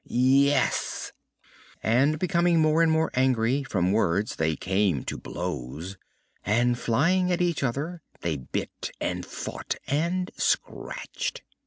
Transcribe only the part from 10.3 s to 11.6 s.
scratched.